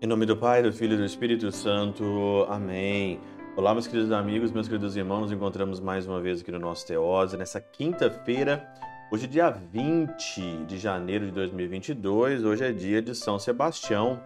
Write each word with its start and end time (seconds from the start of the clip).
Em 0.00 0.06
nome 0.06 0.26
do 0.26 0.36
Pai, 0.36 0.62
do 0.62 0.70
Filho 0.70 0.94
e 0.94 0.96
do 0.98 1.04
Espírito 1.06 1.50
Santo. 1.50 2.46
Amém. 2.50 3.18
Olá, 3.56 3.72
meus 3.72 3.86
queridos 3.86 4.12
amigos, 4.12 4.52
meus 4.52 4.68
queridos 4.68 4.96
irmãos, 4.96 5.22
nos 5.22 5.32
encontramos 5.32 5.80
mais 5.80 6.06
uma 6.06 6.20
vez 6.20 6.42
aqui 6.42 6.52
no 6.52 6.58
nosso 6.58 6.86
Teose, 6.86 7.38
nessa 7.38 7.58
quinta-feira, 7.58 8.68
hoje 9.10 9.24
é 9.24 9.28
dia 9.28 9.50
20 9.50 10.66
de 10.66 10.76
janeiro 10.76 11.24
de 11.24 11.32
2022, 11.32 12.44
hoje 12.44 12.64
é 12.64 12.72
dia 12.72 13.00
de 13.00 13.14
São 13.14 13.38
Sebastião. 13.38 14.20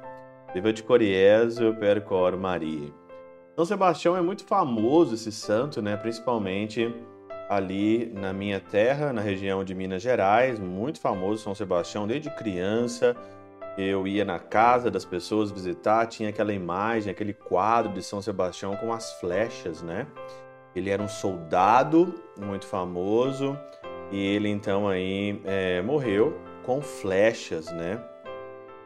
Viva 0.53 0.73
de 0.73 0.83
Coriezo, 0.83 1.73
percor 1.75 2.37
Maria. 2.37 2.93
São 3.55 3.65
Sebastião 3.65 4.17
é 4.17 4.21
muito 4.21 4.45
famoso 4.45 5.15
esse 5.15 5.31
santo, 5.31 5.81
né? 5.81 5.97
Principalmente 5.97 6.93
ali 7.57 8.11
na 8.15 8.33
minha 8.33 8.61
terra, 8.61 9.13
na 9.13 9.21
região 9.21 9.65
de 9.65 9.75
Minas 9.75 10.03
Gerais, 10.03 10.59
muito 10.59 11.01
famoso 11.01 11.43
São 11.43 11.55
Sebastião 11.55 12.07
desde 12.07 12.31
criança. 12.31 13.17
Eu 13.77 14.07
ia 14.07 14.25
na 14.25 14.39
casa 14.39 14.91
das 14.91 15.05
pessoas 15.05 15.51
visitar, 15.51 16.07
tinha 16.07 16.29
aquela 16.29 16.53
imagem, 16.53 17.11
aquele 17.11 17.33
quadro 17.33 17.93
de 17.93 18.03
São 18.03 18.21
Sebastião 18.21 18.77
com 18.77 18.93
as 18.93 19.13
flechas, 19.21 19.83
né? 19.83 20.07
Ele 20.75 20.91
era 20.91 21.03
um 21.03 21.09
soldado 21.09 22.15
muito 22.39 22.67
famoso 22.67 23.59
e 24.11 24.19
ele 24.19 24.49
então 24.49 24.89
aí 24.89 25.41
é, 25.45 25.81
morreu 25.83 26.39
com 26.65 26.81
flechas, 26.81 27.71
né? 27.73 28.03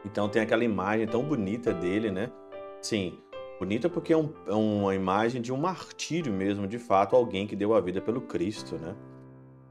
Então 0.05 0.29
tem 0.29 0.41
aquela 0.41 0.63
imagem 0.63 1.05
tão 1.07 1.23
bonita 1.23 1.73
dele, 1.73 2.11
né? 2.11 2.31
Sim, 2.81 3.19
bonita 3.59 3.89
porque 3.89 4.13
é, 4.13 4.17
um, 4.17 4.29
é 4.47 4.53
uma 4.53 4.95
imagem 4.95 5.41
de 5.41 5.51
um 5.51 5.57
martírio 5.57 6.31
mesmo, 6.31 6.67
de 6.67 6.77
fato, 6.77 7.15
alguém 7.15 7.47
que 7.47 7.55
deu 7.55 7.73
a 7.73 7.81
vida 7.81 8.01
pelo 8.01 8.21
Cristo, 8.21 8.75
né? 8.77 8.95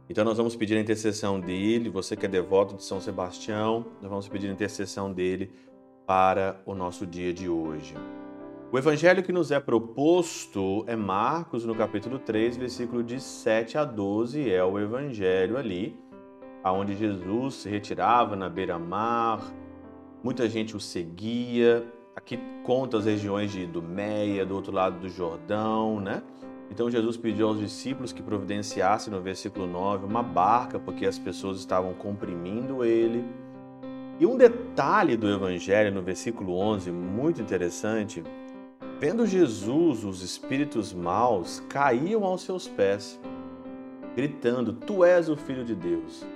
Então 0.08 0.24
nós 0.24 0.36
vamos 0.36 0.54
pedir 0.54 0.76
a 0.76 0.80
intercessão 0.80 1.40
dele, 1.40 1.88
você 1.88 2.16
que 2.16 2.26
é 2.26 2.28
devoto 2.28 2.76
de 2.76 2.84
São 2.84 3.00
Sebastião, 3.00 3.86
nós 4.00 4.08
vamos 4.08 4.28
pedir 4.28 4.48
a 4.48 4.52
intercessão 4.52 5.12
dele 5.12 5.50
para 6.06 6.60
o 6.64 6.74
nosso 6.74 7.04
dia 7.04 7.34
de 7.34 7.48
hoje. 7.48 7.94
O 8.70 8.78
evangelho 8.78 9.22
que 9.22 9.32
nos 9.32 9.50
é 9.50 9.58
proposto 9.58 10.84
é 10.86 10.94
Marcos, 10.94 11.64
no 11.64 11.74
capítulo 11.74 12.18
3, 12.18 12.56
versículo 12.56 13.02
de 13.02 13.20
7 13.20 13.78
a 13.78 13.84
12, 13.84 14.50
é 14.50 14.62
o 14.62 14.78
evangelho 14.78 15.56
ali, 15.56 15.98
aonde 16.62 16.94
Jesus 16.94 17.54
se 17.54 17.68
retirava 17.68 18.36
na 18.36 18.48
beira-mar, 18.48 19.40
muita 20.22 20.48
gente 20.48 20.76
o 20.76 20.80
seguia. 20.80 21.84
Aqui 22.16 22.38
conta 22.64 22.96
as 22.96 23.04
regiões 23.04 23.52
de 23.52 23.60
Idumeia, 23.60 24.46
do 24.46 24.54
outro 24.54 24.72
lado 24.72 24.98
do 24.98 25.06
Jordão, 25.06 26.00
né? 26.00 26.22
Então 26.70 26.90
Jesus 26.90 27.14
pediu 27.18 27.46
aos 27.46 27.58
discípulos 27.58 28.10
que 28.10 28.22
providenciassem 28.22 29.12
no 29.12 29.20
versículo 29.20 29.66
9 29.66 30.06
uma 30.06 30.22
barca, 30.22 30.78
porque 30.78 31.04
as 31.04 31.18
pessoas 31.18 31.58
estavam 31.58 31.92
comprimindo 31.92 32.82
ele. 32.82 33.22
E 34.18 34.24
um 34.24 34.34
detalhe 34.34 35.14
do 35.14 35.30
evangelho 35.30 35.94
no 35.94 36.00
versículo 36.00 36.56
11, 36.56 36.90
muito 36.90 37.42
interessante, 37.42 38.24
vendo 38.98 39.26
Jesus, 39.26 40.02
os 40.02 40.22
espíritos 40.22 40.94
maus 40.94 41.62
caíam 41.68 42.24
aos 42.24 42.40
seus 42.40 42.66
pés, 42.66 43.20
gritando: 44.16 44.72
Tu 44.72 45.04
és 45.04 45.28
o 45.28 45.36
filho 45.36 45.66
de 45.66 45.74
Deus. 45.74 46.26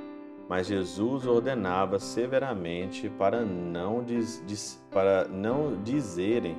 Mas 0.50 0.66
Jesus 0.66 1.28
ordenava 1.28 2.00
severamente 2.00 3.08
para 3.08 3.44
não, 3.44 4.02
diz, 4.02 4.42
diz, 4.44 4.84
para 4.90 5.28
não 5.28 5.80
dizerem 5.80 6.58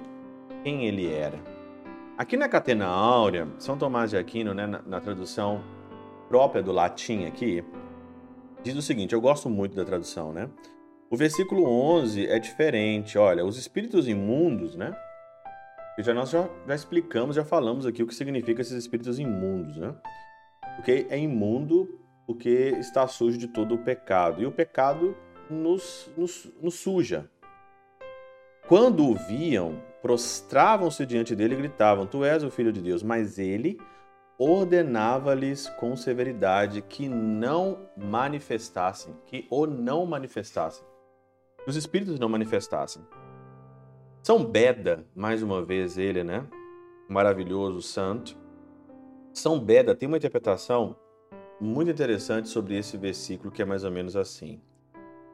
quem 0.63 0.85
ele 0.85 1.11
era. 1.11 1.37
Aqui 2.17 2.37
na 2.37 2.47
Catena 2.47 2.85
Áurea, 2.87 3.49
São 3.59 3.77
Tomás 3.77 4.11
de 4.11 4.15
Aquino, 4.15 4.53
né, 4.53 4.65
na, 4.65 4.81
na 4.83 5.01
tradução 5.01 5.61
própria 6.29 6.63
do 6.63 6.71
latim 6.71 7.25
aqui, 7.25 7.65
diz 8.63 8.77
o 8.77 8.81
seguinte, 8.81 9.11
eu 9.11 9.19
gosto 9.19 9.49
muito 9.49 9.75
da 9.75 9.83
tradução, 9.83 10.31
né? 10.31 10.49
O 11.09 11.17
versículo 11.17 11.65
11 11.65 12.27
é 12.27 12.39
diferente, 12.39 13.17
olha, 13.17 13.43
os 13.43 13.57
espíritos 13.57 14.07
imundos, 14.07 14.73
né? 14.73 14.95
Já 15.99 16.13
nós 16.13 16.29
já, 16.29 16.47
já 16.65 16.75
explicamos, 16.75 17.35
já 17.35 17.43
falamos 17.43 17.85
aqui 17.85 18.01
o 18.01 18.07
que 18.07 18.15
significa 18.15 18.61
esses 18.61 18.77
espíritos 18.77 19.19
imundos, 19.19 19.75
né? 19.75 19.93
Porque 20.77 21.07
é 21.09 21.19
imundo 21.19 21.99
porque 22.31 22.73
está 22.79 23.05
sujo 23.07 23.37
de 23.37 23.47
todo 23.47 23.75
o 23.75 23.77
pecado. 23.77 24.41
E 24.41 24.45
o 24.45 24.51
pecado 24.51 25.15
nos, 25.49 26.09
nos, 26.15 26.49
nos 26.61 26.75
suja. 26.75 27.29
Quando 28.69 29.05
o 29.05 29.15
viam, 29.15 29.81
prostravam-se 30.01 31.05
diante 31.05 31.35
dele 31.35 31.55
e 31.55 31.57
gritavam: 31.57 32.07
Tu 32.07 32.23
és 32.23 32.41
o 32.41 32.49
filho 32.49 32.71
de 32.71 32.81
Deus. 32.81 33.03
Mas 33.03 33.37
ele 33.37 33.77
ordenava-lhes 34.39 35.67
com 35.71 35.95
severidade 35.95 36.81
que 36.81 37.09
não 37.09 37.79
manifestassem, 37.97 39.13
que 39.25 39.45
o 39.51 39.67
não 39.67 40.05
manifestassem, 40.05 40.85
que 41.63 41.69
os 41.69 41.75
espíritos 41.75 42.17
não 42.17 42.29
manifestassem. 42.29 43.05
São 44.23 44.45
Beda, 44.45 45.05
mais 45.13 45.43
uma 45.43 45.63
vez 45.63 45.97
ele, 45.97 46.23
né? 46.23 46.47
Maravilhoso 47.09 47.81
santo. 47.81 48.37
São 49.33 49.59
Beda 49.59 49.93
tem 49.93 50.07
uma 50.07 50.17
interpretação 50.17 50.95
muito 51.61 51.91
interessante 51.91 52.49
sobre 52.49 52.75
esse 52.75 52.97
versículo 52.97 53.51
que 53.51 53.61
é 53.61 53.65
mais 53.65 53.83
ou 53.83 53.91
menos 53.91 54.15
assim: 54.15 54.59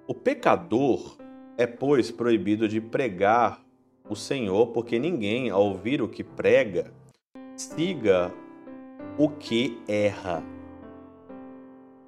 O 0.05 0.13
pecador 0.13 1.17
é, 1.57 1.65
pois, 1.65 2.11
proibido 2.11 2.67
de 2.67 2.79
pregar 2.79 3.61
o 4.07 4.15
Senhor, 4.15 4.67
porque 4.67 4.99
ninguém, 4.99 5.49
ao 5.49 5.63
ouvir 5.63 6.01
o 6.01 6.07
que 6.07 6.23
prega, 6.23 6.93
siga 7.55 8.31
o 9.17 9.29
que 9.29 9.81
erra. 9.87 10.43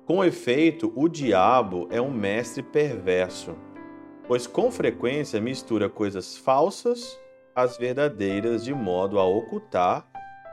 Com 0.06 0.24
efeito, 0.24 0.94
o 0.96 1.08
diabo 1.08 1.88
é 1.90 2.00
um 2.00 2.12
mestre 2.12 2.62
perverso, 2.62 3.56
pois 4.28 4.46
com 4.46 4.72
frequência 4.72 5.42
mistura 5.42 5.90
coisas 5.90 6.38
falsas 6.38 7.20
às 7.56 7.78
verdadeiras 7.78 8.64
de 8.64 8.74
modo 8.74 9.20
a 9.20 9.26
ocultar, 9.26 10.08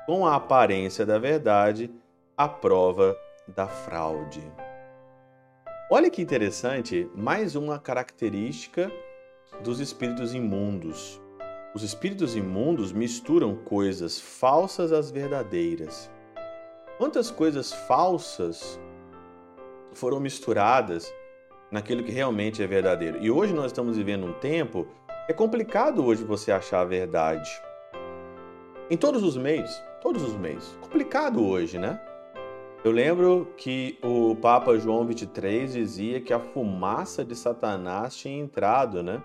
com 0.06 0.27
a 0.27 0.37
aparência 0.37 1.04
da 1.04 1.19
verdade, 1.19 1.91
a 2.37 2.48
prova 2.48 3.16
da 3.49 3.67
fraude. 3.67 4.43
Olha 5.91 6.11
que 6.11 6.21
interessante, 6.21 7.09
mais 7.15 7.55
uma 7.55 7.79
característica 7.79 8.91
dos 9.62 9.81
espíritos 9.81 10.34
imundos. 10.34 11.21
Os 11.75 11.83
espíritos 11.83 12.34
imundos 12.34 12.93
misturam 12.93 13.55
coisas 13.57 14.19
falsas 14.21 14.93
às 14.93 15.11
verdadeiras. 15.11 16.11
Quantas 16.99 17.31
coisas 17.31 17.73
falsas 17.73 18.81
foram 19.93 20.19
misturadas 20.19 21.13
naquilo 21.71 22.03
que 22.03 22.11
realmente 22.11 22.63
é 22.63 22.67
verdadeiro? 22.67 23.23
E 23.23 23.31
hoje 23.31 23.53
nós 23.53 23.67
estamos 23.67 23.97
vivendo 23.97 24.27
um 24.27 24.33
tempo 24.33 24.89
é 25.28 25.33
complicado 25.33 26.05
hoje 26.05 26.23
você 26.23 26.53
achar 26.53 26.83
a 26.83 26.84
verdade. 26.84 27.51
Em 28.89 28.97
todos 28.97 29.25
os 29.25 29.37
meios, 29.37 29.83
todos 30.01 30.23
os 30.23 30.37
meios. 30.37 30.78
Complicado 30.81 31.45
hoje, 31.45 31.78
né? 31.78 32.01
Eu 32.84 32.92
lembro 32.92 33.48
que 33.56 33.98
o 34.03 34.37
Papa 34.37 34.78
João 34.78 35.04
23 35.06 35.72
dizia 35.72 36.20
que 36.20 36.32
a 36.32 36.38
fumaça 36.38 37.25
de 37.25 37.34
Satanás 37.34 38.16
tinha 38.16 38.38
entrado, 38.38 39.03
né? 39.03 39.22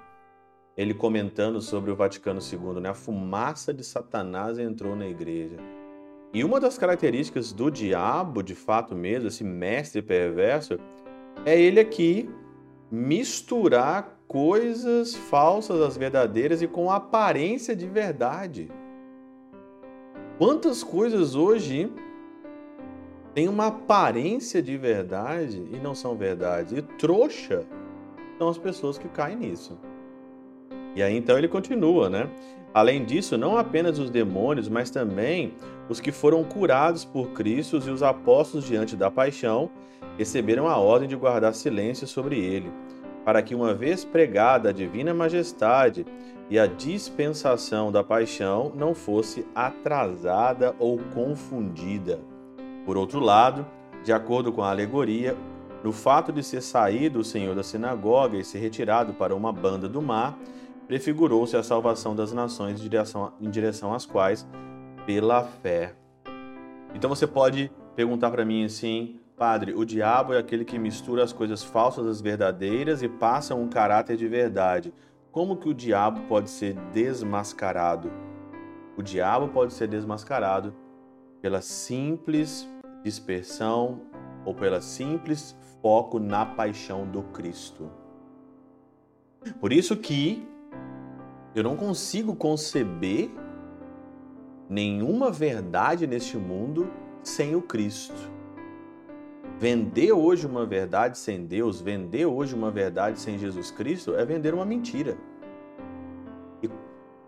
ele 0.76 0.94
comentando 0.94 1.62
sobre 1.62 1.92
o 1.92 1.96
Vaticano 1.96 2.40
II, 2.40 2.82
né? 2.82 2.90
A 2.90 2.94
fumaça 2.94 3.74
de 3.74 3.84
Satanás 3.84 4.58
entrou 4.58 4.96
na 4.96 5.08
igreja. 5.08 5.58
E 6.34 6.44
uma 6.44 6.60
das 6.60 6.78
características 6.78 7.52
do 7.52 7.70
diabo, 7.70 8.42
de 8.42 8.56
fato 8.56 8.96
mesmo, 8.96 9.28
esse 9.28 9.44
mestre 9.44 10.02
perverso, 10.02 10.80
é 11.46 11.60
ele 11.60 11.80
aqui 11.80 12.30
misturar 12.90 14.18
coisas 14.28 15.14
falsas 15.14 15.82
às 15.82 15.98
verdadeiras 15.98 16.62
e 16.62 16.68
com 16.68 16.90
aparência 16.90 17.76
de 17.76 17.86
verdade. 17.86 18.72
Quantas 20.38 20.84
coisas 20.84 21.36
hoje 21.36 21.92
têm 23.34 23.48
uma 23.48 23.68
aparência 23.68 24.62
de 24.62 24.78
verdade 24.78 25.68
e 25.72 25.78
não 25.78 25.96
são 25.96 26.16
verdade? 26.16 26.78
E 26.78 26.82
trouxa 26.82 27.66
são 28.38 28.50
as 28.50 28.58
pessoas 28.58 28.98
que 28.98 29.08
caem 29.08 29.38
nisso. 29.38 29.78
E 30.96 31.02
aí 31.02 31.16
então 31.16 31.38
ele 31.38 31.48
continua, 31.48 32.10
né? 32.10 32.30
Além 32.74 33.04
disso, 33.04 33.38
não 33.38 33.58
apenas 33.58 34.00
os 34.00 34.10
demônios, 34.10 34.70
mas 34.70 34.90
também 34.90 35.54
os 35.90 36.00
que 36.00 36.12
foram 36.12 36.44
curados 36.44 37.04
por 37.04 37.32
Cristo 37.32 37.82
e 37.86 37.90
os 37.90 38.02
apóstolos 38.02 38.66
diante 38.66 38.96
da 38.96 39.12
paixão 39.12 39.70
receberam 40.18 40.68
a 40.68 40.78
ordem 40.78 41.08
de 41.08 41.16
guardar 41.16 41.54
silêncio 41.54 42.08
sobre 42.08 42.40
ele, 42.40 42.72
para 43.26 43.42
que, 43.42 43.54
uma 43.54 43.74
vez 43.74 44.06
pregada 44.06 44.70
a 44.70 44.74
divina 44.74 45.14
majestade 45.14 46.06
e 46.50 46.58
a 46.58 46.66
dispensação 46.66 47.92
da 47.92 48.04
paixão 48.04 48.72
não 48.76 48.94
fosse 48.94 49.46
atrasada 49.54 50.76
ou 50.80 50.98
confundida. 51.14 52.31
Por 52.86 52.98
outro 52.98 53.20
lado, 53.20 53.66
de 54.04 54.12
acordo 54.12 54.52
com 54.52 54.64
a 54.64 54.70
alegoria, 54.70 55.38
no 55.84 55.92
fato 55.92 56.32
de 56.32 56.44
ser 56.44 56.62
saído 56.62 57.20
o 57.20 57.24
Senhor 57.24 57.56
da 57.56 57.64
sinagoga 57.64 58.38
e 58.38 58.44
ser 58.44 58.60
retirado 58.60 59.14
para 59.14 59.36
uma 59.36 59.52
banda 59.52 59.88
do 59.88 60.02
mar, 60.02 60.38
prefigurou-se 60.88 61.56
a 61.56 61.64
salvação 61.64 62.16
das 62.16 62.34
nações 62.34 62.80
em 62.80 62.84
direção, 62.84 63.34
em 63.40 63.50
direção 63.50 63.94
às 63.94 64.06
quais, 64.06 64.48
pela 65.06 65.44
fé. 65.44 65.96
Então 66.94 67.10
você 67.10 67.26
pode 67.26 67.72
perguntar 67.96 68.32
para 68.32 68.46
mim 68.46 68.66
assim, 68.66 69.20
Padre, 69.38 69.74
o 69.74 69.86
diabo 69.86 70.34
é 70.34 70.38
aquele 70.38 70.66
que 70.66 70.78
mistura 70.78 71.24
as 71.24 71.34
coisas 71.34 71.64
falsas 71.64 72.06
às 72.06 72.22
verdadeiras 72.22 73.02
e 73.02 73.08
passa 73.08 73.56
um 73.56 73.68
caráter 73.68 74.18
de 74.18 74.28
verdade. 74.28 74.94
Como 75.32 75.56
que 75.56 75.70
o 75.70 75.74
diabo 75.74 76.22
pode 76.28 76.50
ser 76.50 76.76
desmascarado? 76.92 78.12
O 78.98 79.02
diabo 79.02 79.48
pode 79.48 79.74
ser 79.74 79.88
desmascarado 79.88 80.74
pela 81.42 81.62
simples 81.62 82.68
dispersão 83.04 84.02
ou 84.46 84.54
pela 84.54 84.80
simples 84.80 85.56
foco 85.82 86.20
na 86.20 86.46
paixão 86.46 87.06
do 87.08 87.24
Cristo. 87.24 87.90
Por 89.60 89.74
isso 89.74 89.98
que 89.98 90.48
eu 91.56 91.64
não 91.64 91.76
consigo 91.76 92.36
conceber 92.36 93.30
nenhuma 94.70 95.32
verdade 95.32 96.06
neste 96.06 96.38
mundo 96.38 96.88
sem 97.24 97.56
o 97.56 97.62
Cristo. 97.62 98.32
Vender 99.60 100.12
hoje 100.12 100.48
uma 100.48 100.66
verdade 100.66 101.18
sem 101.18 101.46
Deus, 101.46 101.82
vender 101.82 102.26
hoje 102.26 102.56
uma 102.56 102.72
verdade 102.72 103.20
sem 103.20 103.38
Jesus 103.38 103.70
Cristo 103.70 104.16
é 104.16 104.26
vender 104.26 104.54
uma 104.54 104.66
mentira. 104.66 105.18
E 106.64 106.70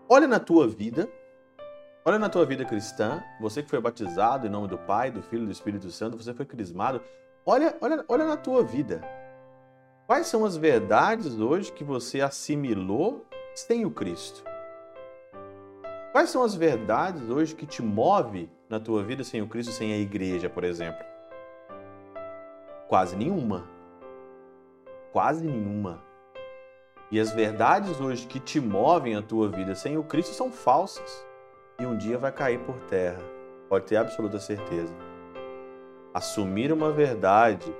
olha 0.08 0.26
na 0.26 0.40
tua 0.40 0.66
vida, 0.66 1.08
olha 2.04 2.18
na 2.18 2.28
tua 2.28 2.44
vida 2.44 2.64
cristã, 2.64 3.22
você 3.40 3.62
que 3.62 3.70
foi 3.70 3.80
batizado 3.80 4.46
em 4.46 4.50
nome 4.50 4.68
do 4.68 4.76
Pai, 4.76 5.10
do 5.10 5.22
Filho 5.22 5.44
e 5.44 5.46
do 5.46 5.52
Espírito 5.52 5.90
Santo, 5.90 6.16
você 6.16 6.34
foi 6.34 6.44
crismado, 6.44 7.00
olha, 7.46 7.76
olha, 7.80 8.04
olha 8.06 8.26
na 8.26 8.36
tua 8.36 8.62
vida. 8.62 9.02
Quais 10.06 10.26
são 10.26 10.44
as 10.44 10.54
verdades 10.54 11.40
hoje 11.40 11.72
que 11.72 11.82
você 11.82 12.20
assimilou 12.20 13.24
sem 13.54 13.86
o 13.86 13.90
Cristo? 13.90 14.44
Quais 16.12 16.28
são 16.28 16.42
as 16.42 16.54
verdades 16.54 17.28
hoje 17.30 17.54
que 17.54 17.66
te 17.66 17.82
move 17.82 18.50
na 18.68 18.78
tua 18.78 19.02
vida 19.02 19.24
sem 19.24 19.40
o 19.40 19.48
Cristo, 19.48 19.72
sem 19.72 19.92
a 19.94 19.98
igreja, 19.98 20.50
por 20.50 20.62
exemplo? 20.62 21.04
Quase 22.86 23.16
nenhuma. 23.16 23.66
Quase 25.10 25.42
nenhuma. 25.42 26.04
E 27.10 27.18
as 27.18 27.32
verdades 27.32 27.98
hoje 27.98 28.26
que 28.26 28.38
te 28.38 28.60
movem 28.60 29.16
a 29.16 29.22
tua 29.22 29.48
vida 29.48 29.74
sem 29.74 29.96
o 29.96 30.04
Cristo 30.04 30.34
são 30.34 30.52
falsas. 30.52 31.24
E 31.78 31.84
um 31.84 31.96
dia 31.96 32.16
vai 32.16 32.30
cair 32.30 32.60
por 32.60 32.76
terra. 32.82 33.20
Pode 33.68 33.86
ter 33.86 33.96
absoluta 33.96 34.38
certeza. 34.38 34.94
Assumir 36.12 36.72
uma 36.72 36.92
verdade, 36.92 37.74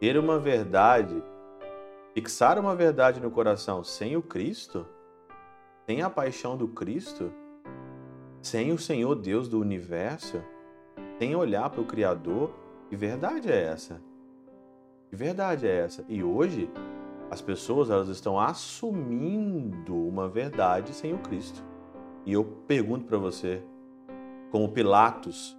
ter 0.00 0.16
uma 0.16 0.38
verdade, 0.38 1.22
fixar 2.14 2.58
uma 2.58 2.74
verdade 2.74 3.20
no 3.20 3.30
coração 3.30 3.84
sem 3.84 4.16
o 4.16 4.22
Cristo, 4.22 4.86
sem 5.86 6.00
a 6.00 6.08
paixão 6.08 6.56
do 6.56 6.68
Cristo, 6.68 7.30
sem 8.40 8.72
o 8.72 8.78
Senhor 8.78 9.14
Deus 9.14 9.48
do 9.48 9.60
universo, 9.60 10.42
sem 11.18 11.36
olhar 11.36 11.68
para 11.68 11.82
o 11.82 11.86
Criador, 11.86 12.50
que 12.88 12.96
verdade 12.96 13.52
é 13.52 13.64
essa? 13.64 14.00
Que 15.10 15.16
verdade 15.16 15.66
é 15.66 15.80
essa? 15.80 16.04
E 16.08 16.22
hoje 16.22 16.70
as 17.30 17.42
pessoas 17.42 17.90
elas 17.90 18.08
estão 18.08 18.38
assumindo 18.38 19.94
uma 19.94 20.28
verdade 20.28 20.94
sem 20.94 21.12
o 21.12 21.18
Cristo. 21.18 21.73
E 22.26 22.32
eu 22.32 22.44
pergunto 22.44 23.04
para 23.04 23.18
você, 23.18 23.62
como 24.50 24.70
Pilatos 24.70 25.56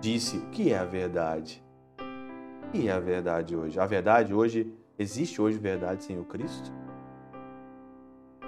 disse, 0.00 0.36
o 0.36 0.46
que 0.50 0.72
é 0.72 0.78
a 0.78 0.84
verdade? 0.84 1.62
O 2.66 2.70
que 2.72 2.88
é 2.88 2.92
a 2.92 2.98
verdade 2.98 3.54
hoje? 3.54 3.78
A 3.78 3.86
verdade 3.86 4.34
hoje 4.34 4.72
existe 4.98 5.40
hoje 5.40 5.58
verdade 5.58 6.02
sem 6.04 6.18
o 6.18 6.24
Cristo? 6.24 6.72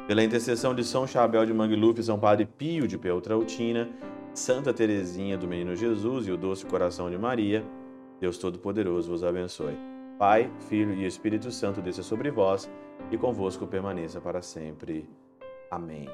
Pela 0.07 0.23
intercessão 0.23 0.75
de 0.75 0.85
São 0.85 1.07
Chabel 1.07 1.47
de 1.47 1.55
Mangluf, 1.55 2.03
São 2.03 2.19
Padre 2.19 2.47
Pio 2.47 2.87
de 2.87 2.99
Peltrautina, 2.99 3.89
Santa 4.35 4.75
Teresinha 4.75 5.39
do 5.39 5.47
Menino 5.47 5.77
Jesus 5.77 6.27
e 6.27 6.33
o 6.33 6.37
Doce 6.37 6.67
Coração 6.67 7.09
de 7.09 7.17
Maria, 7.17 7.65
Deus 8.21 8.37
Todo-Poderoso 8.37 9.11
vos 9.11 9.23
abençoe. 9.23 9.77
Pai, 10.19 10.51
Filho 10.69 10.93
e 10.95 11.07
Espírito 11.07 11.51
Santo 11.51 11.81
desça 11.81 12.03
sobre 12.03 12.31
vós 12.31 12.71
e 13.11 13.17
convosco 13.17 13.67
permaneça 13.67 14.21
para 14.21 14.43
sempre. 14.43 15.09
Amém. 15.71 16.09